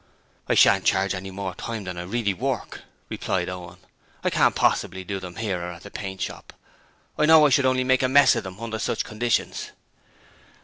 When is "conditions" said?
9.05-9.69